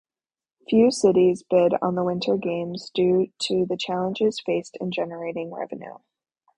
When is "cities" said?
0.89-1.43